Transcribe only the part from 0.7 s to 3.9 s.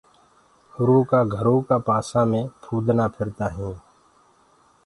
اُرآ ڪآ گھرو ڪآ پآسآ مي ڀمڀڻونٚ ڦرديونٚ هينٚ۔